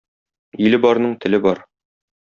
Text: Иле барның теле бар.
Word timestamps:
Иле 0.69 0.81
барның 0.87 1.15
теле 1.27 1.43
бар. 1.47 1.65